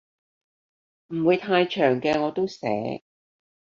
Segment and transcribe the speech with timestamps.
[1.09, 3.03] 唔會太長嘅我都寫